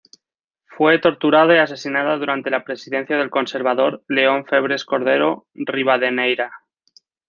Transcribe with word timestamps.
Fue 0.65 0.97
torturada 0.97 1.53
y 1.53 1.59
asesinada 1.59 2.17
durante 2.17 2.49
la 2.49 2.63
presidencia 2.63 3.17
del 3.19 3.29
conservador 3.29 4.03
León 4.07 4.47
Febres-Cordero 4.47 5.45
Ribadeneyra. 5.53 6.51